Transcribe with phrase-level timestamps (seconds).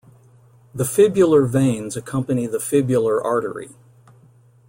[0.73, 3.69] The fibular veins accompany the fibular artery.